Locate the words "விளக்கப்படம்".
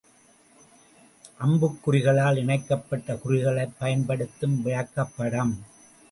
4.65-5.53